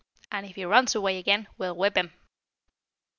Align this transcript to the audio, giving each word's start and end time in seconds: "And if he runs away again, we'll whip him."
"And 0.31 0.47
if 0.47 0.55
he 0.55 0.65
runs 0.65 0.95
away 0.95 1.19
again, 1.19 1.47
we'll 1.59 1.75
whip 1.75 1.95
him." 1.95 2.11